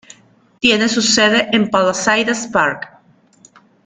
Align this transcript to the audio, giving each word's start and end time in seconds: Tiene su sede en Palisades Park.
Tiene 0.59 0.89
su 0.89 0.99
sede 0.99 1.49
en 1.55 1.69
Palisades 1.69 2.47
Park. 2.51 2.87